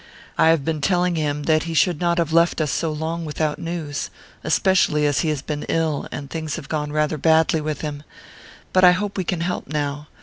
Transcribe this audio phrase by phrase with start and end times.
[0.35, 3.59] "I have been telling him that he should not have left us so long without
[3.59, 4.09] news
[4.43, 8.01] especially as he has been ill, and things have gone rather badly with him.
[8.73, 10.07] But I hope we can help now.